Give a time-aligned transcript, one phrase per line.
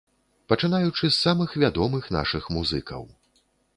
[0.53, 3.03] Пачынаючы з самых вядомых нашых музыкаў.